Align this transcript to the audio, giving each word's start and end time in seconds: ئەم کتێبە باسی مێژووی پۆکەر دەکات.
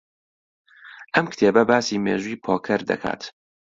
ئەم 1.13 1.25
کتێبە 1.31 1.63
باسی 1.69 2.01
مێژووی 2.05 2.41
پۆکەر 2.43 2.81
دەکات. 2.89 3.21